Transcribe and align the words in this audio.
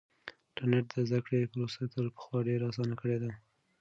انټرنیټ 0.47 0.85
د 0.93 0.97
زده 1.09 1.19
کړې 1.25 1.49
پروسه 1.53 1.81
تر 1.93 2.05
پخوا 2.15 2.39
ډېره 2.47 2.63
اسانه 2.71 2.95
کړې 3.01 3.17
ده. 3.23 3.31